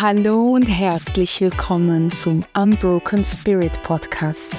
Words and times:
Hallo 0.00 0.54
und 0.54 0.64
herzlich 0.64 1.42
willkommen 1.42 2.10
zum 2.10 2.42
Unbroken 2.54 3.22
Spirit 3.22 3.82
Podcast, 3.82 4.56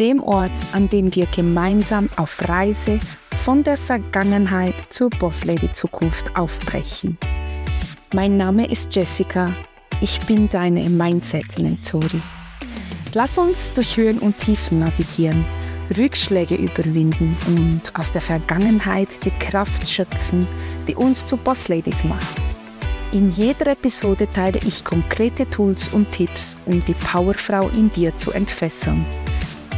dem 0.00 0.20
Ort, 0.20 0.50
an 0.72 0.88
dem 0.88 1.14
wir 1.14 1.26
gemeinsam 1.26 2.08
auf 2.16 2.48
Reise 2.48 2.98
von 3.36 3.62
der 3.62 3.76
Vergangenheit 3.76 4.74
zur 4.88 5.08
Boss 5.10 5.44
Lady 5.44 5.72
Zukunft 5.74 6.36
aufbrechen. 6.36 7.16
Mein 8.14 8.36
Name 8.36 8.68
ist 8.68 8.92
Jessica, 8.96 9.54
ich 10.00 10.18
bin 10.26 10.48
deine 10.48 10.90
Mindset-Mentorin. 10.90 12.20
Lass 13.12 13.38
uns 13.38 13.72
durch 13.72 13.96
Höhen 13.96 14.18
und 14.18 14.38
Tiefen 14.38 14.80
navigieren, 14.80 15.44
Rückschläge 15.96 16.56
überwinden 16.56 17.36
und 17.46 17.96
aus 17.96 18.10
der 18.10 18.22
Vergangenheit 18.22 19.24
die 19.24 19.30
Kraft 19.38 19.88
schöpfen, 19.88 20.44
die 20.88 20.96
uns 20.96 21.24
zu 21.24 21.36
Boss 21.36 21.68
Ladies 21.68 22.02
macht. 22.02 22.39
In 23.12 23.28
jeder 23.32 23.72
Episode 23.72 24.28
teile 24.30 24.60
ich 24.64 24.84
konkrete 24.84 25.50
Tools 25.50 25.88
und 25.92 26.12
Tipps, 26.12 26.56
um 26.66 26.84
die 26.84 26.94
Powerfrau 26.94 27.68
in 27.70 27.90
dir 27.90 28.16
zu 28.16 28.30
entfesseln. 28.30 29.04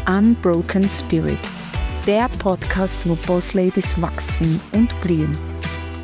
Unbroken 0.06 0.86
Spirit, 0.86 1.38
der 2.06 2.28
Podcast, 2.28 3.08
wo 3.08 3.14
Boss 3.26 3.54
Ladies 3.54 3.98
wachsen 4.02 4.60
und 4.72 5.00
blühen. 5.00 5.34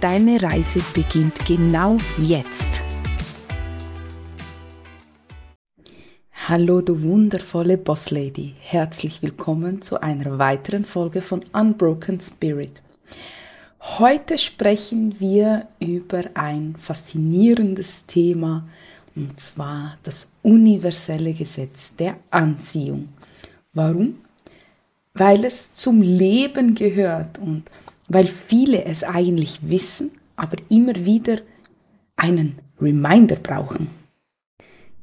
Deine 0.01 0.41
Reise 0.41 0.81
beginnt 0.95 1.45
genau 1.45 1.99
jetzt. 2.17 2.81
Hallo, 6.49 6.81
du 6.81 7.03
wundervolle 7.03 7.77
Boss 7.77 8.11
Lady. 8.11 8.55
Herzlich 8.59 9.21
willkommen 9.21 9.83
zu 9.83 10.01
einer 10.01 10.39
weiteren 10.39 10.87
Folge 10.87 11.21
von 11.21 11.45
Unbroken 11.53 12.23
Spirit. 12.23 12.81
Heute 13.99 14.39
sprechen 14.39 15.19
wir 15.19 15.67
über 15.81 16.21
ein 16.35 16.77
faszinierendes 16.77 18.07
Thema, 18.07 18.69
und 19.17 19.41
zwar 19.41 19.99
das 20.05 20.35
universelle 20.45 21.33
Gesetz 21.33 21.97
der 21.97 22.17
Anziehung. 22.31 23.09
Warum? 23.73 24.21
Weil 25.15 25.45
es 25.45 25.75
zum 25.75 26.01
Leben 26.01 26.77
gehört 26.77 27.39
und 27.39 27.65
weil 28.07 28.29
viele 28.29 28.85
es 28.85 29.03
eigentlich 29.03 29.69
wissen, 29.69 30.13
aber 30.37 30.59
immer 30.69 30.95
wieder 31.05 31.39
einen 32.15 32.61
Reminder 32.81 33.35
brauchen. 33.35 33.91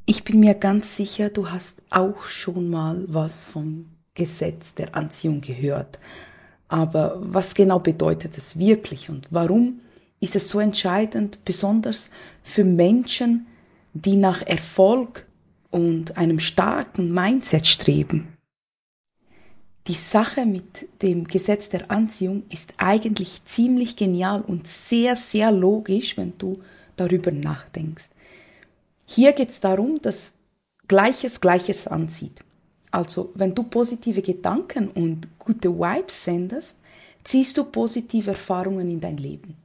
Ich 0.05 0.23
bin 0.23 0.39
mir 0.39 0.53
ganz 0.53 0.95
sicher, 0.95 1.29
du 1.29 1.49
hast 1.49 1.81
auch 1.89 2.23
schon 2.23 2.69
mal 2.69 3.03
was 3.07 3.43
vom 3.43 3.87
Gesetz 4.13 4.73
der 4.73 4.95
Anziehung 4.95 5.41
gehört. 5.41 5.99
Aber 6.67 7.17
was 7.19 7.53
genau 7.53 7.79
bedeutet 7.79 8.37
es 8.37 8.57
wirklich 8.57 9.09
und 9.09 9.27
warum 9.29 9.81
ist 10.19 10.35
es 10.35 10.49
so 10.49 10.59
entscheidend, 10.59 11.43
besonders 11.45 12.11
für 12.43 12.63
Menschen, 12.63 13.47
die 13.93 14.15
nach 14.15 14.41
Erfolg 14.41 15.25
und 15.69 16.17
einem 16.17 16.39
starken 16.39 17.13
Mindset 17.13 17.67
streben? 17.67 18.35
Die 19.87 19.93
Sache 19.93 20.47
mit 20.47 20.87
dem 21.03 21.25
Gesetz 21.27 21.69
der 21.69 21.91
Anziehung 21.91 22.43
ist 22.49 22.73
eigentlich 22.77 23.45
ziemlich 23.45 23.95
genial 23.95 24.41
und 24.41 24.67
sehr, 24.67 25.15
sehr 25.15 25.51
logisch, 25.51 26.17
wenn 26.17 26.33
du 26.39 26.57
darüber 26.95 27.31
nachdenkst. 27.31 28.09
Hier 29.05 29.33
geht 29.33 29.51
es 29.51 29.59
darum, 29.59 30.01
dass 30.01 30.37
Gleiches 30.87 31.41
Gleiches 31.41 31.87
anzieht. 31.87 32.43
Also 32.95 33.33
wenn 33.35 33.53
du 33.53 33.63
positive 33.63 34.21
Gedanken 34.21 34.87
und 34.87 35.27
gute 35.37 35.69
Vibes 35.69 36.23
sendest, 36.23 36.79
ziehst 37.25 37.57
du 37.57 37.65
positive 37.65 38.31
Erfahrungen 38.31 38.89
in 38.89 39.01
dein 39.01 39.17
Leben. 39.17 39.57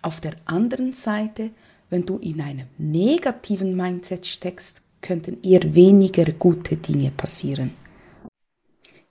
Auf 0.00 0.20
der 0.20 0.36
anderen 0.44 0.92
Seite, 0.92 1.50
wenn 1.90 2.06
du 2.06 2.18
in 2.18 2.40
einem 2.40 2.68
negativen 2.78 3.74
Mindset 3.74 4.26
steckst, 4.26 4.80
könnten 5.00 5.42
eher 5.42 5.74
weniger 5.74 6.26
gute 6.30 6.76
Dinge 6.76 7.10
passieren. 7.10 7.72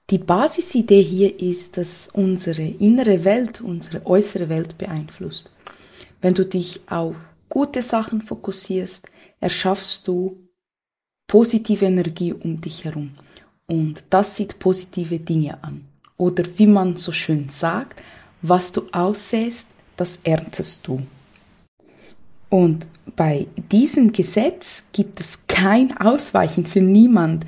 Die 0.10 0.20
Basisidee 0.20 1.04
hier 1.04 1.38
ist, 1.38 1.76
dass 1.76 2.08
unsere 2.14 2.64
innere 2.64 3.26
Welt 3.26 3.60
unsere 3.60 4.06
äußere 4.06 4.48
Welt 4.48 4.78
beeinflusst. 4.78 5.54
Wenn 6.22 6.36
du 6.36 6.46
dich 6.46 6.80
auf 6.90 7.34
gute 7.50 7.82
Sachen 7.82 8.22
fokussierst, 8.22 9.10
erschaffst 9.42 10.08
du 10.08 10.45
positive 11.28 11.86
Energie 11.86 12.34
um 12.34 12.60
dich 12.60 12.86
herum. 12.86 13.12
Und 13.68 14.06
das 14.12 14.36
sieht 14.36 14.60
positive 14.60 15.20
Dinge 15.20 15.64
an. 15.64 15.86
Oder 16.18 16.44
wie 16.58 16.68
man 16.68 16.96
so 16.96 17.12
schön 17.12 17.50
sagt, 17.50 18.02
was 18.42 18.72
du 18.72 18.84
aussäst, 18.92 19.70
das 19.98 20.20
erntest 20.24 20.88
du. 20.88 21.02
Und 22.50 22.88
bei 23.16 23.48
diesem 23.72 24.12
Gesetz 24.12 24.86
gibt 24.94 25.20
es 25.20 25.48
kein 25.48 25.98
Ausweichen 25.98 26.66
für 26.66 26.82
niemand. 26.82 27.46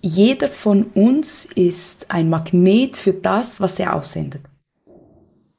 Jeder 0.00 0.48
von 0.48 0.84
uns 0.94 1.46
ist 1.46 2.10
ein 2.10 2.28
Magnet 2.28 2.96
für 2.96 3.12
das, 3.12 3.60
was 3.60 3.78
er 3.78 3.94
aussendet. 3.94 4.42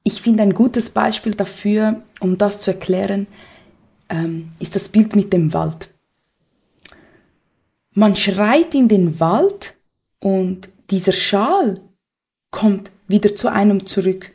Ich 0.04 0.22
finde 0.22 0.44
ein 0.44 0.54
gutes 0.54 0.90
Beispiel 0.90 1.34
dafür, 1.34 2.02
um 2.20 2.38
das 2.38 2.60
zu 2.60 2.72
erklären, 2.72 3.28
ähm, 4.10 4.50
ist 4.60 4.76
das 4.76 4.90
Bild 4.90 5.16
mit 5.16 5.32
dem 5.32 5.54
Wald. 5.54 5.93
Man 7.94 8.16
schreit 8.16 8.74
in 8.74 8.88
den 8.88 9.20
Wald 9.20 9.76
und 10.20 10.70
dieser 10.90 11.12
Schal 11.12 11.80
kommt 12.50 12.92
wieder 13.08 13.36
zu 13.36 13.52
einem 13.52 13.86
zurück. 13.86 14.32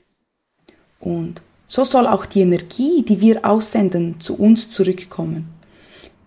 Und 1.01 1.43
so 1.67 1.85
soll 1.85 2.07
auch 2.07 2.27
die 2.27 2.41
Energie, 2.41 3.03
die 3.03 3.21
wir 3.21 3.45
aussenden, 3.45 4.21
zu 4.21 4.39
uns 4.39 4.71
zurückkommen. 4.71 5.49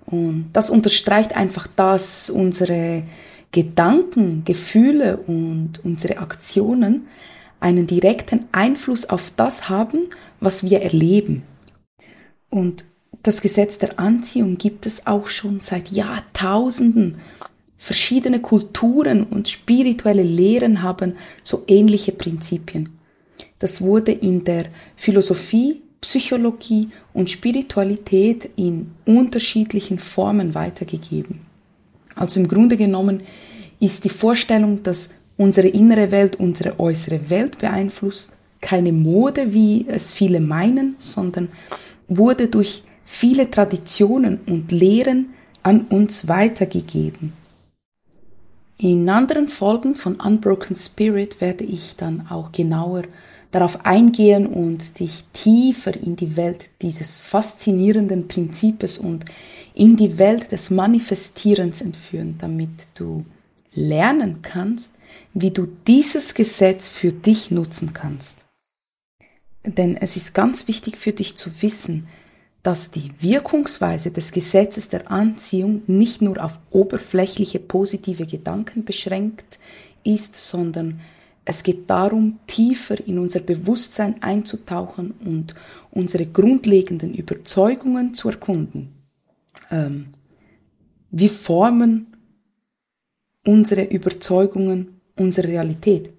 Und 0.05 0.49
das 0.53 0.69
unterstreicht 0.69 1.35
einfach, 1.35 1.67
dass 1.67 2.29
unsere 2.29 3.03
Gedanken, 3.51 4.43
Gefühle 4.45 5.17
und 5.17 5.83
unsere 5.83 6.17
Aktionen 6.17 7.07
einen 7.59 7.87
direkten 7.87 8.47
Einfluss 8.51 9.09
auf 9.09 9.31
das 9.37 9.69
haben, 9.69 10.03
was 10.39 10.63
wir 10.63 10.81
erleben. 10.81 11.43
Und 12.49 12.85
das 13.23 13.41
Gesetz 13.41 13.77
der 13.77 13.99
Anziehung 13.99 14.57
gibt 14.57 14.85
es 14.85 15.05
auch 15.05 15.27
schon 15.27 15.59
seit 15.59 15.89
Jahrtausenden. 15.89 17.19
Verschiedene 17.75 18.41
Kulturen 18.41 19.23
und 19.23 19.47
spirituelle 19.47 20.23
Lehren 20.23 20.81
haben 20.81 21.15
so 21.43 21.63
ähnliche 21.67 22.11
Prinzipien. 22.11 22.89
Das 23.59 23.81
wurde 23.81 24.11
in 24.11 24.43
der 24.43 24.65
Philosophie, 24.95 25.81
Psychologie 25.99 26.89
und 27.13 27.29
Spiritualität 27.29 28.49
in 28.55 28.91
unterschiedlichen 29.05 29.99
Formen 29.99 30.55
weitergegeben. 30.55 31.41
Also 32.15 32.39
im 32.39 32.47
Grunde 32.47 32.75
genommen 32.75 33.21
ist 33.79 34.03
die 34.03 34.09
Vorstellung, 34.09 34.81
dass 34.83 35.13
unsere 35.37 35.67
innere 35.67 36.11
Welt 36.11 36.37
unsere 36.37 36.79
äußere 36.79 37.29
Welt 37.29 37.59
beeinflusst, 37.59 38.35
keine 38.61 38.91
Mode, 38.91 39.53
wie 39.53 39.85
es 39.87 40.11
viele 40.11 40.39
meinen, 40.39 40.95
sondern 40.97 41.49
wurde 42.07 42.47
durch 42.47 42.83
viele 43.11 43.51
Traditionen 43.51 44.39
und 44.47 44.71
Lehren 44.71 45.33
an 45.63 45.81
uns 45.87 46.29
weitergegeben. 46.29 47.33
In 48.77 49.07
anderen 49.09 49.49
Folgen 49.49 49.95
von 49.95 50.15
Unbroken 50.15 50.77
Spirit 50.77 51.41
werde 51.41 51.65
ich 51.65 51.95
dann 51.97 52.27
auch 52.29 52.53
genauer 52.53 53.03
darauf 53.51 53.85
eingehen 53.85 54.47
und 54.47 54.99
dich 54.99 55.25
tiefer 55.33 55.93
in 55.93 56.15
die 56.15 56.37
Welt 56.37 56.69
dieses 56.81 57.19
faszinierenden 57.19 58.29
Prinzips 58.29 58.97
und 58.97 59.25
in 59.73 59.97
die 59.97 60.17
Welt 60.17 60.53
des 60.53 60.69
Manifestierens 60.69 61.81
entführen, 61.81 62.37
damit 62.39 62.87
du 62.95 63.25
lernen 63.73 64.41
kannst, 64.41 64.95
wie 65.33 65.51
du 65.51 65.67
dieses 65.85 66.33
Gesetz 66.33 66.89
für 66.89 67.11
dich 67.11 67.51
nutzen 67.51 67.93
kannst. 67.93 68.45
Denn 69.65 69.97
es 69.97 70.15
ist 70.15 70.33
ganz 70.33 70.69
wichtig 70.69 70.97
für 70.97 71.11
dich 71.11 71.35
zu 71.35 71.61
wissen, 71.61 72.07
dass 72.63 72.91
die 72.91 73.11
Wirkungsweise 73.19 74.11
des 74.11 74.31
Gesetzes 74.31 74.89
der 74.89 75.09
Anziehung 75.09 75.81
nicht 75.87 76.21
nur 76.21 76.43
auf 76.43 76.59
oberflächliche 76.69 77.59
positive 77.59 78.25
Gedanken 78.25 78.85
beschränkt 78.85 79.59
ist, 80.03 80.35
sondern 80.35 81.01
es 81.43 81.63
geht 81.63 81.89
darum, 81.89 82.39
tiefer 82.45 82.99
in 83.07 83.17
unser 83.17 83.39
Bewusstsein 83.39 84.21
einzutauchen 84.21 85.11
und 85.25 85.55
unsere 85.89 86.27
grundlegenden 86.27 87.15
Überzeugungen 87.15 88.13
zu 88.13 88.29
erkunden. 88.29 88.93
Ähm, 89.71 90.07
wie 91.09 91.29
formen 91.29 92.15
unsere 93.45 93.83
Überzeugungen 93.83 95.01
unsere 95.17 95.47
Realität? 95.47 96.11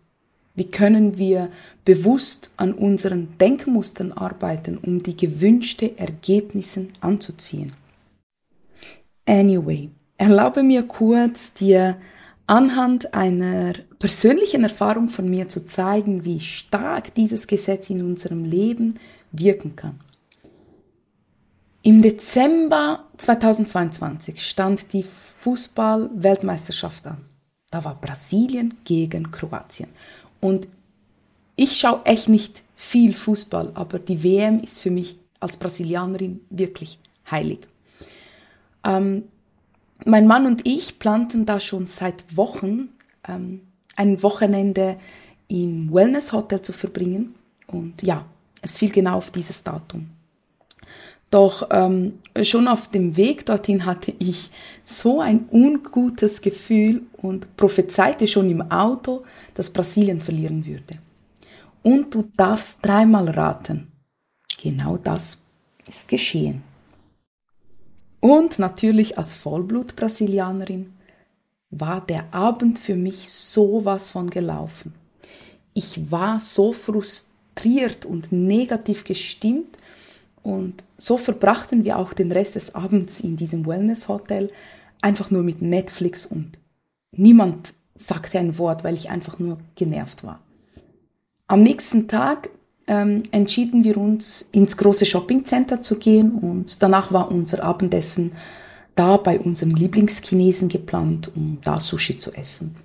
Wie 0.54 0.64
können 0.64 1.16
wir 1.18 1.50
bewusst 1.84 2.50
an 2.56 2.72
unseren 2.74 3.36
Denkmustern 3.38 4.12
arbeiten, 4.12 4.78
um 4.78 5.02
die 5.02 5.16
gewünschte 5.16 5.98
Ergebnisse 5.98 6.86
anzuziehen? 7.00 7.72
Anyway, 9.26 9.90
erlaube 10.16 10.62
mir 10.62 10.84
kurz, 10.84 11.54
dir 11.54 11.96
anhand 12.46 13.14
einer 13.14 13.74
persönlichen 13.98 14.64
Erfahrung 14.64 15.08
von 15.08 15.28
mir 15.28 15.48
zu 15.48 15.64
zeigen, 15.66 16.24
wie 16.24 16.40
stark 16.40 17.14
dieses 17.14 17.46
Gesetz 17.46 17.90
in 17.90 18.02
unserem 18.02 18.44
Leben 18.44 18.98
wirken 19.30 19.76
kann. 19.76 20.00
Im 21.82 22.02
Dezember 22.02 23.08
2022 23.16 24.46
stand 24.46 24.92
die 24.92 25.04
Fußball-Weltmeisterschaft 25.40 27.06
an. 27.06 27.24
Da 27.70 27.84
war 27.84 28.00
Brasilien 28.00 28.74
gegen 28.84 29.30
Kroatien. 29.32 29.88
Und 30.40 30.68
ich 31.56 31.78
schaue 31.78 32.00
echt 32.04 32.28
nicht 32.28 32.62
viel 32.76 33.12
Fußball, 33.12 33.72
aber 33.74 33.98
die 33.98 34.22
WM 34.22 34.60
ist 34.60 34.80
für 34.80 34.90
mich 34.90 35.18
als 35.40 35.56
Brasilianerin 35.56 36.40
wirklich 36.50 36.98
heilig. 37.30 37.60
Ähm, 38.84 39.24
mein 40.04 40.26
Mann 40.26 40.46
und 40.46 40.66
ich 40.66 40.98
planten 40.98 41.46
da 41.46 41.60
schon 41.60 41.86
seit 41.86 42.36
Wochen 42.36 42.88
ähm, 43.28 43.60
ein 43.96 44.22
Wochenende 44.22 44.98
im 45.48 45.92
Wellness 45.92 46.32
Hotel 46.32 46.62
zu 46.62 46.72
verbringen. 46.72 47.34
Und 47.66 48.02
ja, 48.02 48.24
es 48.62 48.78
fiel 48.78 48.90
genau 48.90 49.16
auf 49.16 49.30
dieses 49.30 49.62
Datum. 49.62 50.08
Doch 51.30 51.68
ähm, 51.70 52.18
schon 52.42 52.68
auf 52.68 52.88
dem 52.88 53.16
Weg 53.16 53.46
dorthin 53.46 53.86
hatte 53.86 54.12
ich 54.18 54.50
so 54.84 55.20
ein 55.20 55.48
ungutes 55.50 56.42
Gefühl 56.42 57.02
und 57.16 57.56
prophezeite 57.56 58.26
schon 58.26 58.50
im 58.50 58.70
Auto, 58.70 59.24
dass 59.54 59.70
Brasilien 59.70 60.20
verlieren 60.20 60.66
würde. 60.66 60.98
Und 61.82 62.14
du 62.14 62.22
darfst 62.36 62.84
dreimal 62.84 63.28
raten. 63.30 63.90
Genau 64.60 64.96
das 64.96 65.40
ist 65.86 66.08
geschehen. 66.08 66.62
Und 68.20 68.60
natürlich 68.60 69.18
als 69.18 69.34
Vollblut-Brasilianerin 69.34 70.92
war 71.70 72.00
der 72.00 72.32
Abend 72.32 72.78
für 72.78 72.94
mich 72.94 73.32
sowas 73.32 74.10
von 74.10 74.30
gelaufen. 74.30 74.94
Ich 75.74 76.10
war 76.10 76.38
so 76.38 76.72
frustriert 76.72 78.04
und 78.04 78.30
negativ 78.30 79.04
gestimmt 79.04 79.76
und 80.42 80.84
so 80.98 81.16
verbrachten 81.16 81.84
wir 81.84 81.98
auch 81.98 82.12
den 82.12 82.30
Rest 82.30 82.54
des 82.54 82.74
Abends 82.74 83.20
in 83.20 83.36
diesem 83.36 83.66
Wellness-Hotel 83.66 84.50
einfach 85.00 85.30
nur 85.30 85.42
mit 85.42 85.62
Netflix 85.62 86.26
und 86.26 86.58
niemand 87.16 87.74
sagte 87.94 88.38
ein 88.38 88.58
Wort, 88.58 88.84
weil 88.84 88.94
ich 88.94 89.10
einfach 89.10 89.38
nur 89.38 89.58
genervt 89.74 90.24
war. 90.24 90.40
Am 91.52 91.60
nächsten 91.60 92.08
Tag 92.08 92.48
ähm, 92.86 93.24
entschieden 93.30 93.84
wir 93.84 93.98
uns, 93.98 94.48
ins 94.52 94.78
große 94.78 95.04
Shoppingcenter 95.04 95.82
zu 95.82 95.98
gehen 95.98 96.32
und 96.32 96.82
danach 96.82 97.12
war 97.12 97.30
unser 97.30 97.62
Abendessen 97.62 98.32
da 98.94 99.18
bei 99.18 99.38
unserem 99.38 99.74
Lieblingschinesen 99.74 100.70
geplant, 100.70 101.30
um 101.36 101.58
da 101.62 101.78
Sushi 101.78 102.16
zu 102.16 102.32
essen. 102.32 102.76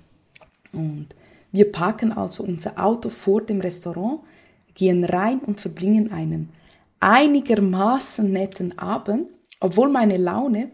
Und 0.74 1.06
wir 1.50 1.72
parken 1.72 2.12
also 2.12 2.44
unser 2.44 2.78
Auto 2.78 3.08
vor 3.08 3.40
dem 3.40 3.62
Restaurant, 3.62 4.20
gehen 4.74 5.02
rein 5.04 5.38
und 5.38 5.58
verbringen 5.58 6.12
einen 6.12 6.50
einigermaßen 7.00 8.30
netten 8.30 8.78
Abend, 8.78 9.30
obwohl 9.60 9.88
meine 9.88 10.18
Laune, 10.18 10.72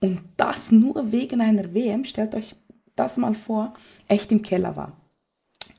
und 0.00 0.20
das 0.36 0.70
nur 0.70 1.12
wegen 1.12 1.40
einer 1.40 1.72
WM, 1.72 2.04
stellt 2.04 2.34
euch 2.34 2.56
das 2.94 3.16
mal 3.16 3.34
vor, 3.34 3.72
echt 4.06 4.30
im 4.32 4.42
Keller 4.42 4.76
war. 4.76 4.92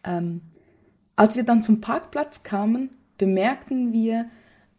Ähm, 0.04 0.42
als 1.16 1.36
wir 1.36 1.44
dann 1.44 1.64
zum 1.64 1.82
Parkplatz 1.82 2.44
kamen, 2.44 2.90
bemerkten 3.18 3.94
wir, 3.94 4.30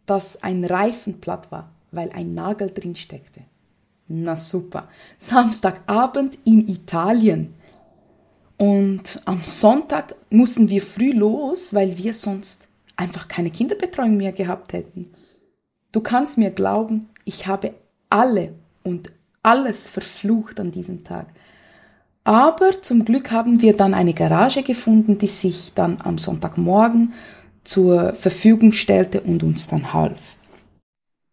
dass 0.05 0.43
ein 0.43 0.65
Reifen 0.65 1.21
platt 1.21 1.51
war, 1.51 1.71
weil 1.91 2.11
ein 2.11 2.33
Nagel 2.33 2.71
drin 2.71 2.95
steckte. 2.95 3.41
Na 4.07 4.37
super. 4.37 4.87
Samstagabend 5.17 6.37
in 6.43 6.67
Italien. 6.67 7.55
Und 8.57 9.21
am 9.25 9.43
Sonntag 9.43 10.15
mussten 10.29 10.69
wir 10.69 10.81
früh 10.81 11.11
los, 11.11 11.73
weil 11.73 11.97
wir 11.97 12.13
sonst 12.13 12.69
einfach 12.95 13.27
keine 13.27 13.51
Kinderbetreuung 13.51 14.15
mehr 14.15 14.31
gehabt 14.31 14.73
hätten. 14.73 15.11
Du 15.91 16.01
kannst 16.01 16.37
mir 16.37 16.51
glauben, 16.51 17.09
ich 17.25 17.47
habe 17.47 17.73
alle 18.09 18.53
und 18.83 19.11
alles 19.43 19.89
verflucht 19.89 20.59
an 20.59 20.71
diesem 20.71 21.03
Tag. 21.03 21.27
Aber 22.25 22.81
zum 22.81 23.05
Glück 23.05 23.29
haben 23.31 23.61
wir 23.61 23.77
dann 23.77 23.93
eine 23.93 24.15
Garage 24.15 24.63
gefunden, 24.63 25.19
die 25.19 25.27
sich 25.27 25.73
dann 25.75 26.01
am 26.01 26.17
Sonntagmorgen 26.17 27.13
zur 27.63 28.13
Verfügung 28.15 28.71
stellte 28.71 29.21
und 29.21 29.43
uns 29.43 29.67
dann 29.67 29.93
half. 29.93 30.35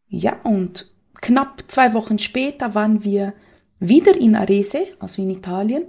Ja, 0.09 0.37
und 0.45 0.93
knapp 1.23 1.65
zwei 1.69 1.95
Wochen 1.95 2.19
später 2.19 2.75
waren 2.75 3.05
wir 3.05 3.33
wieder 3.81 4.15
in 4.21 4.37
Arese, 4.37 4.87
also 4.99 5.23
in 5.23 5.31
Italien, 5.31 5.85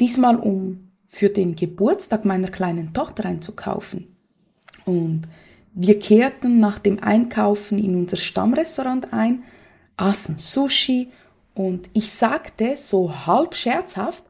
diesmal 0.00 0.36
um 0.36 0.90
für 1.06 1.28
den 1.28 1.54
Geburtstag 1.54 2.24
meiner 2.24 2.48
kleinen 2.48 2.94
Tochter 2.94 3.26
einzukaufen. 3.26 4.16
Und 4.86 5.22
wir 5.74 5.98
kehrten 5.98 6.60
nach 6.60 6.78
dem 6.78 7.02
Einkaufen 7.02 7.78
in 7.78 7.94
unser 7.94 8.16
Stammrestaurant 8.16 9.12
ein, 9.12 9.44
aßen 9.98 10.38
Sushi 10.38 11.12
und 11.52 11.90
ich 11.92 12.10
sagte 12.10 12.76
so 12.78 13.26
halb 13.26 13.54
scherzhaft, 13.54 14.29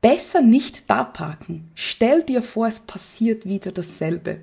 besser 0.00 0.42
nicht 0.42 0.88
da 0.88 1.04
parken. 1.04 1.70
Stell 1.74 2.22
dir 2.22 2.42
vor, 2.42 2.66
es 2.66 2.80
passiert 2.80 3.46
wieder 3.46 3.72
dasselbe. 3.72 4.40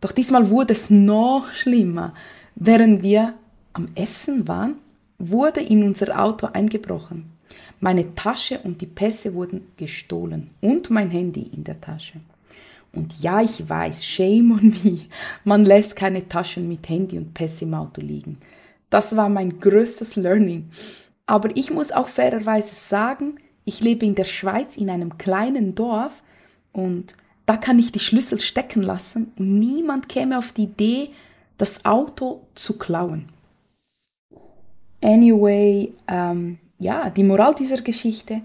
Doch 0.00 0.12
diesmal 0.12 0.48
wurde 0.48 0.72
es 0.72 0.90
noch 0.90 1.52
schlimmer. 1.52 2.14
Während 2.54 3.02
wir 3.02 3.34
am 3.72 3.88
Essen 3.94 4.48
waren, 4.48 4.76
wurde 5.18 5.60
in 5.60 5.84
unser 5.84 6.18
Auto 6.18 6.46
eingebrochen. 6.46 7.30
Meine 7.80 8.14
Tasche 8.14 8.58
und 8.60 8.80
die 8.80 8.86
Pässe 8.86 9.34
wurden 9.34 9.68
gestohlen 9.76 10.50
und 10.60 10.90
mein 10.90 11.10
Handy 11.10 11.50
in 11.54 11.64
der 11.64 11.80
Tasche. 11.80 12.20
Und 12.92 13.14
ja, 13.20 13.40
ich 13.40 13.68
weiß, 13.68 14.04
shame 14.04 14.52
on 14.52 14.76
me, 14.82 15.00
man 15.44 15.64
lässt 15.64 15.96
keine 15.96 16.28
Taschen 16.28 16.68
mit 16.68 16.88
Handy 16.88 17.18
und 17.18 17.34
Pässe 17.34 17.64
im 17.64 17.74
Auto 17.74 18.00
liegen. 18.00 18.38
Das 18.90 19.16
war 19.16 19.28
mein 19.28 19.60
größtes 19.60 20.16
Learning. 20.16 20.68
Aber 21.26 21.56
ich 21.56 21.70
muss 21.70 21.92
auch 21.92 22.08
fairerweise 22.08 22.74
sagen, 22.74 23.36
ich 23.70 23.80
lebe 23.80 24.04
in 24.04 24.16
der 24.16 24.24
Schweiz 24.24 24.76
in 24.76 24.90
einem 24.90 25.16
kleinen 25.16 25.76
Dorf 25.76 26.24
und 26.72 27.16
da 27.46 27.56
kann 27.56 27.78
ich 27.78 27.92
die 27.92 28.00
Schlüssel 28.00 28.40
stecken 28.40 28.82
lassen 28.82 29.32
und 29.38 29.60
niemand 29.60 30.08
käme 30.08 30.38
auf 30.38 30.50
die 30.52 30.64
Idee, 30.64 31.10
das 31.56 31.84
Auto 31.84 32.40
zu 32.56 32.78
klauen. 32.78 33.28
Anyway, 35.00 35.92
ähm, 36.08 36.58
ja, 36.80 37.10
die 37.10 37.22
Moral 37.22 37.54
dieser 37.54 37.80
Geschichte, 37.80 38.42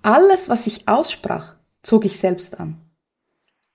alles, 0.00 0.48
was 0.48 0.66
ich 0.66 0.88
aussprach, 0.88 1.54
zog 1.82 2.06
ich 2.06 2.18
selbst 2.18 2.58
an. 2.58 2.78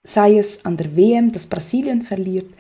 Sei 0.04 0.40
es 0.40 0.66
an 0.66 0.78
der 0.78 0.96
WM, 0.96 1.32
dass 1.32 1.46
Brasilien 1.46 2.02
verliert, 2.02 2.52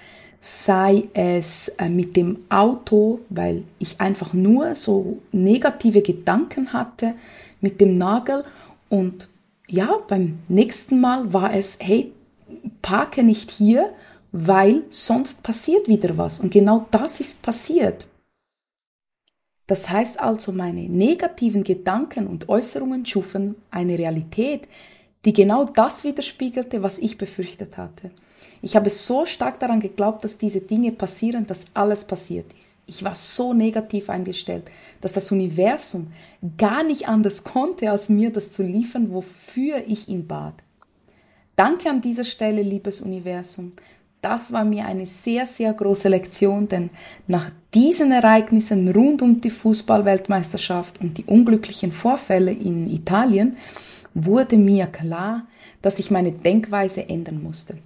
sei 0.41 1.09
es 1.13 1.69
äh, 1.79 1.89
mit 1.89 2.15
dem 2.15 2.45
Auto, 2.49 3.19
weil 3.29 3.63
ich 3.79 3.99
einfach 3.99 4.33
nur 4.33 4.75
so 4.75 5.23
negative 5.31 6.03
Gedanken 6.03 6.71
hatte 6.71 7.15
mit 7.61 7.81
dem 7.81 7.97
Nagel 7.97 8.43
und 8.89 9.29
ja, 9.67 9.99
beim 10.07 10.39
nächsten 10.47 11.01
Mal 11.01 11.33
war 11.33 11.53
es, 11.53 11.77
hey, 11.81 12.13
parke 12.81 13.23
nicht 13.23 13.51
hier, 13.51 13.93
weil 14.31 14.83
sonst 14.89 15.43
passiert 15.43 15.87
wieder 15.87 16.17
was. 16.17 16.39
Und 16.39 16.51
genau 16.51 16.85
das 16.91 17.19
ist 17.19 17.41
passiert. 17.41 18.07
Das 19.67 19.89
heißt 19.89 20.19
also, 20.19 20.53
meine 20.53 20.83
negativen 20.83 21.63
Gedanken 21.63 22.27
und 22.27 22.47
Äußerungen 22.47 23.05
schufen 23.05 23.55
eine 23.69 23.97
Realität, 23.99 24.67
die 25.25 25.33
genau 25.33 25.65
das 25.65 26.05
widerspiegelte, 26.05 26.81
was 26.81 26.99
ich 26.99 27.17
befürchtet 27.17 27.77
hatte. 27.77 28.11
Ich 28.61 28.75
habe 28.77 28.89
so 28.89 29.25
stark 29.25 29.59
daran 29.59 29.81
geglaubt, 29.81 30.23
dass 30.23 30.37
diese 30.37 30.61
Dinge 30.61 30.93
passieren, 30.93 31.45
dass 31.45 31.65
alles 31.73 32.05
passiert 32.05 32.45
ist. 32.61 32.66
Ich 32.89 33.03
war 33.03 33.15
so 33.15 33.53
negativ 33.53 34.09
eingestellt, 34.09 34.71
dass 35.01 35.11
das 35.11 35.31
Universum 35.31 36.07
gar 36.57 36.83
nicht 36.83 37.07
anders 37.07 37.43
konnte, 37.43 37.91
als 37.91 38.07
mir 38.09 38.31
das 38.31 38.51
zu 38.51 38.63
liefern, 38.63 39.13
wofür 39.13 39.83
ich 39.87 40.07
ihn 40.07 40.25
bat. 40.25 40.55
Danke 41.57 41.89
an 41.89 42.01
dieser 42.01 42.23
Stelle, 42.23 42.61
liebes 42.61 43.01
Universum. 43.01 43.73
Das 44.21 44.53
war 44.53 44.63
mir 44.63 44.85
eine 44.85 45.05
sehr, 45.05 45.45
sehr 45.45 45.73
große 45.73 46.07
Lektion, 46.07 46.67
denn 46.67 46.89
nach 47.27 47.51
diesen 47.73 48.11
Ereignissen 48.11 48.87
rund 48.87 49.21
um 49.21 49.41
die 49.41 49.49
Fußballweltmeisterschaft 49.49 51.01
und 51.01 51.17
die 51.17 51.25
unglücklichen 51.25 51.91
Vorfälle 51.91 52.51
in 52.51 52.89
Italien 52.89 53.57
wurde 54.13 54.57
mir 54.57 54.87
klar, 54.87 55.45
dass 55.81 55.99
ich 55.99 56.09
meine 56.09 56.31
Denkweise 56.31 57.07
ändern 57.07 57.43
musste. 57.43 57.77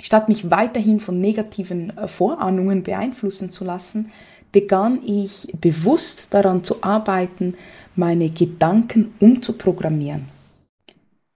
Statt 0.00 0.28
mich 0.28 0.50
weiterhin 0.50 1.00
von 1.00 1.20
negativen 1.20 1.96
äh, 1.96 2.06
Vorahnungen 2.08 2.82
beeinflussen 2.82 3.50
zu 3.50 3.64
lassen, 3.64 4.12
begann 4.52 5.02
ich 5.04 5.52
bewusst 5.60 6.32
daran 6.32 6.64
zu 6.64 6.82
arbeiten, 6.82 7.54
meine 7.96 8.30
Gedanken 8.30 9.12
umzuprogrammieren. 9.20 10.26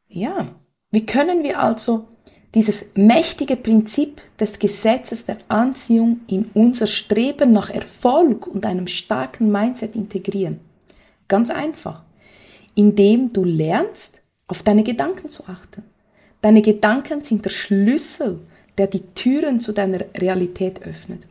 Ja, 0.09 0.49
wie 0.91 1.05
können 1.07 1.43
wir 1.43 1.59
also 1.59 2.07
dieses 2.55 2.87
mächtige 2.95 3.57
Prinzip 3.57 4.21
des 4.39 4.59
Gesetzes 4.59 5.27
der 5.27 5.39
Anziehung 5.49 6.21
in 6.27 6.51
unser 6.55 6.87
Streben 6.87 7.51
nach 7.51 7.71
Erfolg 7.71 8.47
und 8.47 8.65
einem 8.65 8.87
starken 8.87 9.51
Mindset 9.51 9.97
integrieren? 9.97 10.61
Ganz 11.29 11.51
einfach, 11.51 12.03
indem 12.75 13.33
du 13.33 13.45
lernst, 13.45 14.21
auf 14.47 14.63
deine 14.63 14.83
Gedanken 14.83 15.31
zu 15.31 15.45
achten. 15.47 15.83
Deine 16.43 16.61
Gedanken 16.61 17.25
sind 17.25 17.45
der 17.45 17.51
Schlüssel, 17.51 18.41
der 18.79 18.87
die 18.87 19.03
Türen 19.15 19.61
zu 19.61 19.73
deiner 19.73 20.01
Realität 20.17 20.83
öffnet. 20.83 21.27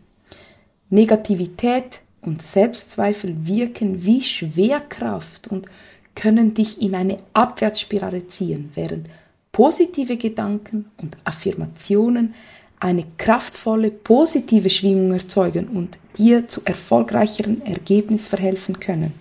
Negativität 0.89 2.01
und 2.21 2.41
Selbstzweifel 2.41 3.48
wirken 3.48 4.03
wie 4.03 4.21
Schwerkraft 4.21 5.48
und 5.48 5.67
können 6.15 6.53
dich 6.53 6.81
in 6.81 6.95
eine 6.95 7.19
Abwärtsspirale 7.33 8.27
ziehen, 8.27 8.71
während 8.75 9.07
positive 9.51 10.17
Gedanken 10.17 10.91
und 10.98 11.17
Affirmationen 11.24 12.36
eine 12.79 13.05
kraftvolle, 13.17 13.91
positive 13.91 14.69
Schwingung 14.69 15.13
erzeugen 15.13 15.67
und 15.67 16.00
dir 16.17 16.48
zu 16.48 16.62
erfolgreicheren 16.65 17.65
Ergebnissen 17.65 18.29
verhelfen 18.29 18.79
können. 18.79 19.13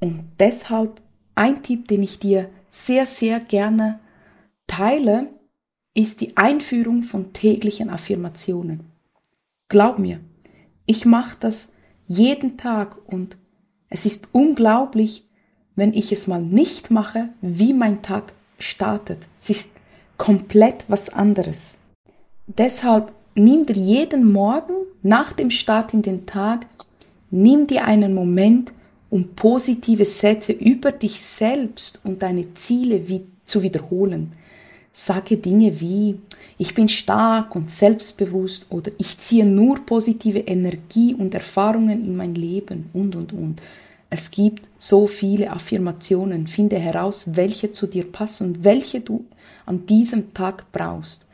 Und 0.00 0.24
deshalb 0.38 1.00
ein 1.34 1.62
Tipp, 1.62 1.88
den 1.88 2.02
ich 2.02 2.18
dir 2.18 2.48
sehr, 2.68 3.06
sehr 3.06 3.40
gerne 3.40 4.00
teile, 4.66 5.28
ist 5.94 6.20
die 6.20 6.36
Einführung 6.36 7.02
von 7.02 7.32
täglichen 7.32 7.88
Affirmationen. 7.88 8.80
Glaub 9.68 9.98
mir, 9.98 10.20
ich 10.86 11.06
mache 11.06 11.36
das 11.40 11.72
jeden 12.06 12.56
Tag 12.56 12.98
und 13.06 13.38
es 13.88 14.04
ist 14.04 14.28
unglaublich, 14.32 15.28
wenn 15.76 15.94
ich 15.94 16.12
es 16.12 16.26
mal 16.26 16.42
nicht 16.42 16.90
mache, 16.90 17.30
wie 17.40 17.72
mein 17.72 18.02
Tag 18.02 18.32
startet. 18.58 19.28
Es 19.40 19.50
ist 19.50 19.70
komplett 20.18 20.84
was 20.88 21.08
anderes. 21.10 21.78
Deshalb 22.46 23.12
nimm 23.34 23.64
dir 23.64 23.76
jeden 23.76 24.32
Morgen 24.32 24.74
nach 25.02 25.32
dem 25.32 25.50
Start 25.50 25.94
in 25.94 26.02
den 26.02 26.26
Tag, 26.26 26.66
nimm 27.30 27.66
dir 27.66 27.84
einen 27.84 28.14
Moment, 28.14 28.72
um 29.10 29.34
positive 29.34 30.04
Sätze 30.04 30.52
über 30.52 30.92
dich 30.92 31.20
selbst 31.20 32.00
und 32.04 32.22
deine 32.22 32.54
Ziele 32.54 33.08
wie 33.08 33.26
zu 33.44 33.62
wiederholen. 33.62 34.32
Sage 34.96 35.38
Dinge 35.38 35.80
wie 35.80 36.20
ich 36.56 36.72
bin 36.72 36.88
stark 36.88 37.56
und 37.56 37.68
selbstbewusst 37.68 38.66
oder 38.70 38.92
ich 38.96 39.18
ziehe 39.18 39.44
nur 39.44 39.84
positive 39.84 40.38
Energie 40.38 41.14
und 41.14 41.34
Erfahrungen 41.34 42.04
in 42.04 42.14
mein 42.14 42.36
Leben 42.36 42.90
und 42.92 43.16
und 43.16 43.32
und. 43.32 43.60
Es 44.08 44.30
gibt 44.30 44.70
so 44.78 45.08
viele 45.08 45.50
Affirmationen. 45.50 46.46
Finde 46.46 46.78
heraus, 46.78 47.34
welche 47.34 47.72
zu 47.72 47.88
dir 47.88 48.04
passen 48.04 48.46
und 48.46 48.64
welche 48.64 49.00
du 49.00 49.24
an 49.66 49.84
diesem 49.86 50.32
Tag 50.32 50.70
brauchst. 50.70 51.26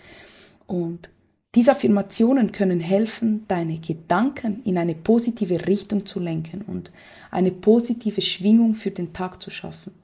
Und 0.67 1.11
diese 1.55 1.73
Affirmationen 1.73 2.53
können 2.53 2.81
helfen, 2.81 3.45
deine 3.47 3.79
Gedanken 3.79 4.63
in 4.65 4.79
eine 4.79 4.95
positive 4.95 5.67
Richtung 5.67 6.07
zu 6.07 6.19
lenken 6.19 6.63
und 6.63 6.91
eine 7.31 7.51
positive 7.51 8.23
Schwingung 8.23 8.75
für 8.75 8.91
den 8.91 9.13
Tag 9.13 9.43
zu 9.43 9.51
schaffen. 9.51 10.00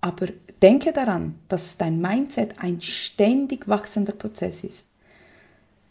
Aber 0.00 0.28
denke 0.62 0.92
daran, 0.92 1.34
dass 1.48 1.76
dein 1.76 2.00
Mindset 2.00 2.54
ein 2.58 2.80
ständig 2.80 3.68
wachsender 3.68 4.12
Prozess 4.12 4.64
ist. 4.64 4.88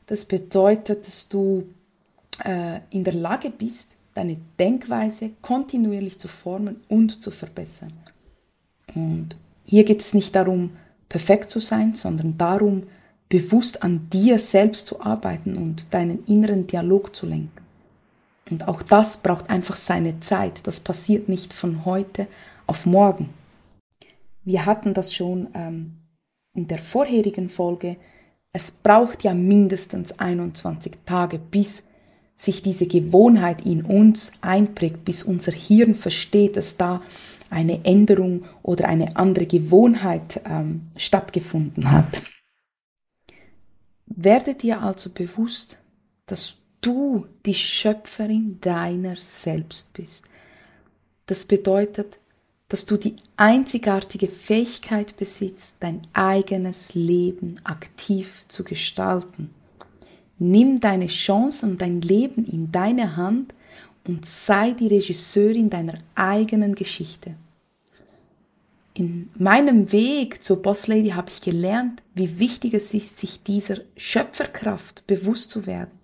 Das 0.08 0.26
bedeutet, 0.26 1.06
dass 1.06 1.28
du 1.28 1.70
äh, 2.44 2.80
in 2.90 3.04
der 3.04 3.14
Lage 3.14 3.52
bist, 3.52 3.96
deine 4.16 4.38
Denkweise 4.58 5.32
kontinuierlich 5.42 6.20
zu 6.20 6.28
formen 6.28 6.82
und 6.88 7.24
zu 7.24 7.32
verbessern. 7.32 7.94
Und 8.96 9.36
hier 9.66 9.84
geht 9.84 10.02
es 10.02 10.14
nicht 10.14 10.36
darum, 10.36 10.72
perfekt 11.10 11.52
zu 11.52 11.60
sein, 11.60 11.94
sondern 11.96 12.38
darum, 12.38 12.84
bewusst 13.30 13.84
an 13.84 14.10
dir 14.12 14.40
selbst 14.40 14.88
zu 14.88 15.02
arbeiten 15.02 15.56
und 15.56 15.94
deinen 15.94 16.26
inneren 16.26 16.66
Dialog 16.66 17.16
zu 17.16 17.28
lenken. 17.28 17.52
Und 18.50 18.68
auch 18.68 18.82
das 18.82 19.18
braucht 19.18 19.50
einfach 19.50 19.78
seine 19.78 20.20
Zeit. 20.22 20.62
Das 20.64 20.80
passiert 20.80 21.30
nicht 21.30 21.54
von 21.54 21.86
heute 21.86 22.26
auf 22.66 22.88
morgen. 22.88 23.30
Wir 24.50 24.66
hatten 24.66 24.96
das 24.96 25.14
schon 25.14 25.50
ähm, 25.54 26.00
in 26.56 26.68
der 26.68 26.80
vorherigen 26.80 27.50
Folge. 27.50 27.98
Es 28.52 28.72
braucht 28.72 29.24
ja 29.24 29.36
mindestens 29.36 30.18
21 30.18 30.94
Tage, 31.06 31.38
bis 31.38 31.84
sich 32.36 32.64
diese 32.64 32.88
Gewohnheit 32.88 33.64
in 33.64 33.86
uns 33.86 34.32
einprägt, 34.42 35.06
bis 35.06 35.22
unser 35.22 35.52
Hirn 35.52 35.94
versteht, 35.94 36.58
dass 36.58 36.78
da 36.78 37.04
eine 37.52 37.86
Änderung 37.86 38.46
oder 38.64 38.88
eine 38.88 39.18
andere 39.18 39.46
Gewohnheit 39.46 40.42
ähm, 40.46 40.90
stattgefunden 40.96 41.92
hat. 41.92 42.24
Werde 44.08 44.56
dir 44.56 44.82
also 44.82 45.12
bewusst, 45.12 45.78
dass 46.26 46.56
du 46.82 47.28
die 47.46 47.54
Schöpferin 47.54 48.58
deiner 48.62 49.16
selbst 49.16 49.94
bist. 49.94 50.26
Das 51.28 51.46
bedeutet, 51.46 52.18
dass 52.70 52.86
du 52.86 52.98
die 52.98 53.16
einzigartige 53.36 54.28
Fähigkeit 54.28 55.18
besitzt, 55.18 55.78
dein 55.80 56.02
eigenes 56.14 56.94
Leben 56.94 57.60
aktiv 57.64 58.44
zu 58.48 58.64
gestalten. 58.64 59.50
Nimm 60.38 60.80
deine 60.80 61.08
Chancen 61.08 61.72
und 61.72 61.82
dein 61.82 62.02
Leben 62.02 62.46
in 62.46 62.72
deine 62.72 63.18
Hand 63.18 63.54
und 64.06 64.26
sei 64.26 64.72
die 64.72 64.88
Regisseurin 64.88 65.70
deiner 65.70 65.96
eigenen 66.16 66.76
Geschichte. 66.76 67.34
In 68.94 69.30
meinem 69.36 69.92
Weg 69.92 70.44
zur 70.44 70.62
Boss 70.62 70.88
Lady 70.88 71.10
habe 71.10 71.30
ich 71.30 71.42
gelernt, 71.42 72.04
wie 72.16 72.40
wichtig 72.40 72.74
es 72.74 72.94
ist, 72.94 73.18
sich 73.18 73.42
dieser 73.44 73.78
Schöpferkraft 73.98 75.08
bewusst 75.08 75.50
zu 75.50 75.66
werden, 75.66 75.99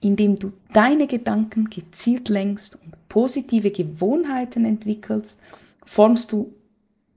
indem 0.00 0.36
du 0.36 0.52
deine 0.72 1.06
Gedanken 1.06 1.70
gezielt 1.70 2.28
lenkst 2.28 2.76
und 2.76 2.94
positive 3.08 3.70
Gewohnheiten 3.70 4.64
entwickelst, 4.64 5.40
formst 5.84 6.32
du 6.32 6.52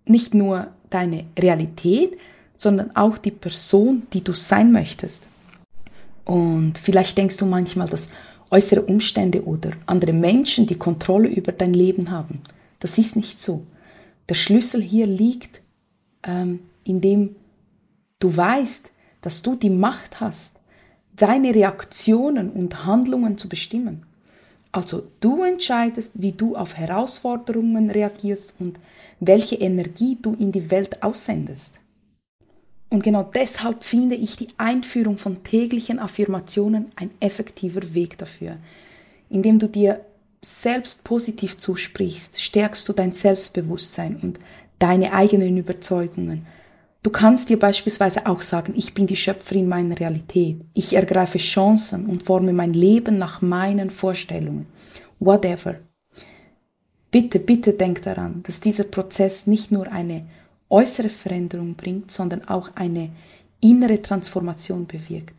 nicht 0.06 0.34
nur 0.34 0.68
deine 0.90 1.26
Realität, 1.38 2.18
sondern 2.56 2.96
auch 2.96 3.18
die 3.18 3.32
Person, 3.32 4.04
die 4.14 4.24
du 4.24 4.34
sein 4.34 4.72
möchtest. 4.72 5.28
Und 6.26 6.78
vielleicht 6.78 7.18
denkst 7.18 7.38
du 7.38 7.46
manchmal, 7.46 7.90
dass 7.90 8.12
äußere 8.52 8.84
Umstände 8.84 9.46
oder 9.46 9.72
andere 9.86 10.14
Menschen 10.14 10.68
die 10.68 10.78
Kontrolle 10.78 11.30
über 11.30 11.52
dein 11.52 11.74
Leben 11.74 12.12
haben. 12.12 12.42
Das 12.80 12.98
ist 12.98 13.16
nicht 13.16 13.42
so. 13.42 13.66
Der 14.30 14.36
Schlüssel 14.36 14.82
hier 14.82 15.08
liegt, 15.08 15.62
ähm, 16.24 16.60
indem 16.84 17.36
du 18.20 18.36
weißt, 18.36 18.90
dass 19.22 19.42
du 19.42 19.56
die 19.56 19.70
Macht 19.70 20.20
hast, 20.20 20.61
deine 21.22 21.54
Reaktionen 21.54 22.50
und 22.50 22.86
Handlungen 22.86 23.38
zu 23.38 23.48
bestimmen. 23.48 24.04
Also 24.72 25.04
du 25.20 25.44
entscheidest, 25.44 26.22
wie 26.22 26.32
du 26.32 26.56
auf 26.56 26.78
Herausforderungen 26.78 27.92
reagierst 27.92 28.56
und 28.60 28.80
welche 29.20 29.56
Energie 29.56 30.18
du 30.20 30.34
in 30.34 30.52
die 30.52 30.72
Welt 30.72 31.04
aussendest. 31.04 31.80
Und 32.90 33.04
genau 33.04 33.24
deshalb 33.24 33.84
finde 33.84 34.16
ich 34.16 34.36
die 34.36 34.50
Einführung 34.58 35.18
von 35.18 35.44
täglichen 35.44 36.00
Affirmationen 36.00 36.88
ein 36.96 37.12
effektiver 37.20 37.94
Weg 37.94 38.18
dafür. 38.18 38.58
Indem 39.30 39.60
du 39.60 39.68
dir 39.68 40.02
selbst 40.42 41.04
positiv 41.04 41.58
zusprichst, 41.58 42.42
stärkst 42.42 42.88
du 42.90 42.94
dein 42.94 43.14
Selbstbewusstsein 43.14 44.18
und 44.22 44.40
deine 44.80 45.14
eigenen 45.14 45.56
Überzeugungen. 45.58 46.48
Du 47.04 47.10
kannst 47.10 47.50
dir 47.50 47.58
beispielsweise 47.58 48.28
auch 48.28 48.42
sagen, 48.42 48.74
ich 48.76 48.94
bin 48.94 49.08
die 49.08 49.16
Schöpferin 49.16 49.68
meiner 49.68 50.00
Realität. 50.00 50.62
Ich 50.76 50.96
ergreife 50.96 51.40
Chancen 51.40 52.06
und 52.06 52.24
forme 52.24 52.54
mein 52.54 52.74
Leben 52.74 53.18
nach 53.18 53.42
meinen 53.42 53.90
Vorstellungen. 53.90 54.68
Whatever. 55.20 55.76
Bitte, 57.10 57.40
bitte 57.40 57.74
denk 57.74 58.04
daran, 58.04 58.44
dass 58.44 58.60
dieser 58.60 58.84
Prozess 58.84 59.48
nicht 59.48 59.72
nur 59.72 59.92
eine 59.92 60.28
äußere 60.70 61.10
Veränderung 61.10 61.74
bringt, 61.74 62.12
sondern 62.12 62.48
auch 62.48 62.70
eine 62.76 63.10
innere 63.62 64.02
Transformation 64.02 64.86
bewirkt. 64.86 65.34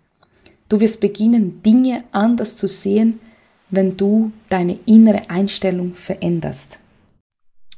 Du 0.68 0.80
wirst 0.80 1.00
beginnen, 1.00 1.62
Dinge 1.62 2.04
anders 2.10 2.56
zu 2.56 2.66
sehen, 2.66 3.20
wenn 3.70 3.96
du 3.96 4.32
deine 4.48 4.78
innere 4.84 5.30
Einstellung 5.30 5.94
veränderst. 5.94 6.78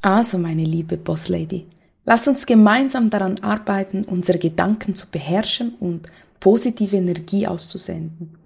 Also, 0.01 0.39
meine 0.39 0.65
liebe 0.65 0.97
Boss 0.97 1.29
Lady, 1.29 1.67
lass 2.05 2.29
uns 2.29 2.47
gemeinsam 2.47 3.11
daran 3.11 3.39
arbeiten, 3.41 4.05
unsere 4.05 4.39
Gedanken 4.39 4.95
zu 4.95 5.09
beherrschen 5.11 5.75
und 5.81 6.09
positive 6.41 6.97
Energie 6.97 7.47
auszusenden. 7.47 8.37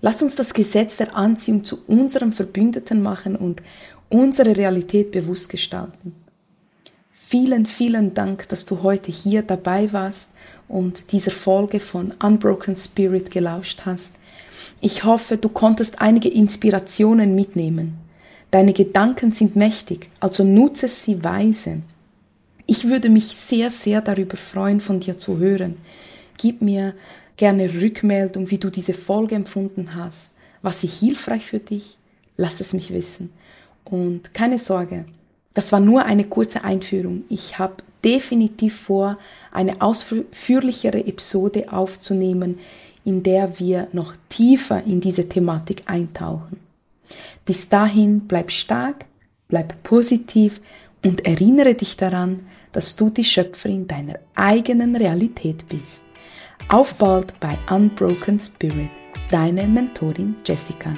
Lass 0.00 0.22
uns 0.22 0.36
das 0.36 0.52
Gesetz 0.54 0.96
der 0.96 1.16
Anziehung 1.16 1.64
zu 1.64 1.78
unserem 1.86 2.32
Verbündeten 2.32 3.02
machen 3.02 3.36
und 3.36 3.62
unsere 4.08 4.56
Realität 4.56 5.12
bewusst 5.12 5.48
gestalten. 5.48 6.14
Vielen, 7.10 7.66
vielen 7.66 8.14
Dank, 8.14 8.48
dass 8.48 8.66
du 8.66 8.82
heute 8.82 9.10
hier 9.10 9.42
dabei 9.42 9.92
warst 9.92 10.32
und 10.68 11.10
dieser 11.12 11.30
Folge 11.30 11.80
von 11.80 12.12
Unbroken 12.22 12.76
Spirit 12.76 13.30
gelauscht 13.30 13.82
hast. 13.86 14.16
Ich 14.80 15.04
hoffe, 15.04 15.36
du 15.36 15.48
konntest 15.48 16.00
einige 16.00 16.28
Inspirationen 16.28 17.34
mitnehmen. 17.34 17.94
Deine 18.50 18.72
Gedanken 18.72 19.32
sind 19.32 19.56
mächtig, 19.56 20.10
also 20.20 20.44
nutze 20.44 20.88
sie 20.88 21.24
weise. 21.24 21.78
Ich 22.66 22.88
würde 22.88 23.10
mich 23.10 23.36
sehr, 23.36 23.70
sehr 23.70 24.00
darüber 24.00 24.36
freuen, 24.36 24.80
von 24.80 25.00
dir 25.00 25.18
zu 25.18 25.38
hören. 25.38 25.76
Gib 26.38 26.62
mir 26.62 26.94
gerne 27.36 27.74
Rückmeldung, 27.74 28.50
wie 28.50 28.58
du 28.58 28.70
diese 28.70 28.94
Folge 28.94 29.34
empfunden 29.34 29.94
hast. 29.94 30.32
Was 30.62 30.80
sie 30.80 30.86
hilfreich 30.86 31.44
für 31.44 31.58
dich? 31.58 31.98
Lass 32.36 32.60
es 32.60 32.72
mich 32.72 32.92
wissen. 32.92 33.30
Und 33.84 34.32
keine 34.32 34.58
Sorge, 34.58 35.04
das 35.52 35.72
war 35.72 35.80
nur 35.80 36.04
eine 36.04 36.24
kurze 36.24 36.64
Einführung. 36.64 37.24
Ich 37.28 37.58
habe 37.58 37.76
definitiv 38.02 38.76
vor, 38.76 39.18
eine 39.52 39.80
ausführlichere 39.80 41.06
Episode 41.06 41.70
aufzunehmen, 41.72 42.58
in 43.04 43.22
der 43.22 43.60
wir 43.60 43.88
noch 43.92 44.14
tiefer 44.30 44.82
in 44.84 45.00
diese 45.00 45.28
Thematik 45.28 45.82
eintauchen. 45.86 46.58
Bis 47.44 47.68
dahin 47.68 48.20
bleib 48.20 48.50
stark, 48.50 49.04
bleib 49.48 49.82
positiv 49.82 50.60
und 51.04 51.26
erinnere 51.26 51.74
dich 51.74 51.96
daran, 51.96 52.46
dass 52.74 52.94
du 52.94 53.08
die 53.08 53.24
Schöpferin 53.24 53.86
deiner 53.88 54.18
eigenen 54.34 54.94
Realität 54.94 55.66
bist. 55.68 56.04
Auf 56.68 56.94
bald 56.94 57.38
bei 57.40 57.56
Unbroken 57.70 58.38
Spirit, 58.38 58.90
deine 59.30 59.66
Mentorin 59.66 60.36
Jessica. 60.44 60.94